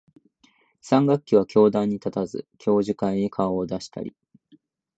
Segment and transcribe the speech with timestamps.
[0.81, 4.15] 三学期は教壇に立たず、教授会に顔を出したり、